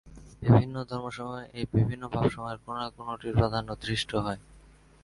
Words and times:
বিভিন্ন 0.43 0.75
ধর্মসমূহে 0.83 1.43
এই 1.53 1.65
বিভিন্ন 1.73 2.03
ভাবসমূহের 2.07 2.59
কোন-না-কোনটির 2.65 3.37
প্রাধান্য 3.37 3.69
দৃষ্ট 3.81 4.11
হয়। 4.25 4.39